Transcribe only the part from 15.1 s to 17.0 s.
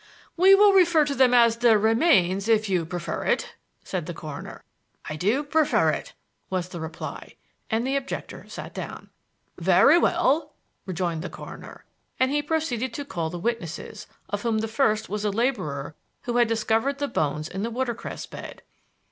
a laborer who had discovered